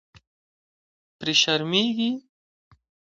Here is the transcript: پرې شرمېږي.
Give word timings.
پرې 1.17 1.33
شرمېږي. 1.41 2.11